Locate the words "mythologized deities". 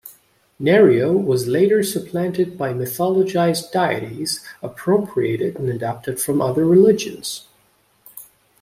2.73-4.43